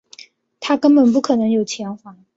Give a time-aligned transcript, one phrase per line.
[0.59, 2.17] 他根本不可能有钱还